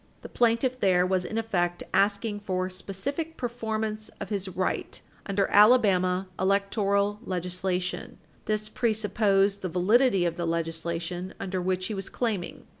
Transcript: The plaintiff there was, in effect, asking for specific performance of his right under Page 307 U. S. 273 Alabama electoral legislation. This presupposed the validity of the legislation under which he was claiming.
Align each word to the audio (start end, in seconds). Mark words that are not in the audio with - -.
The 0.23 0.29
plaintiff 0.29 0.79
there 0.79 1.05
was, 1.05 1.25
in 1.25 1.37
effect, 1.37 1.83
asking 1.93 2.39
for 2.39 2.71
specific 2.71 3.37
performance 3.37 4.09
of 4.19 4.29
his 4.29 4.49
right 4.49 4.99
under 5.27 5.43
Page 5.45 5.51
307 5.51 5.51
U. 5.51 5.51
S. 5.53 6.25
273 6.39 6.41
Alabama 6.41 7.17
electoral 7.19 7.19
legislation. 7.23 8.17
This 8.45 8.67
presupposed 8.67 9.61
the 9.61 9.69
validity 9.69 10.25
of 10.25 10.37
the 10.37 10.47
legislation 10.47 11.35
under 11.39 11.61
which 11.61 11.85
he 11.85 11.93
was 11.93 12.09
claiming. 12.09 12.65